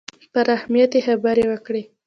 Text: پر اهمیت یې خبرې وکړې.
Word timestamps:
پر 0.33 0.45
اهمیت 0.57 0.91
یې 0.95 1.01
خبرې 1.07 1.45
وکړې. 1.47 1.83